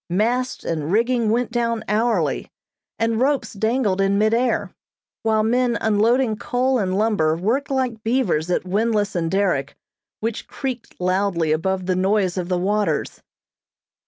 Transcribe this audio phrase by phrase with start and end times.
[0.09, 2.49] Masts and rigging went down hourly,
[2.97, 4.71] and ropes dangled in mid air,
[5.21, 9.75] while men unloading coal and lumber worked like beavers at windlass and derrick,
[10.19, 13.21] which creaked loudly above the noise of the waters.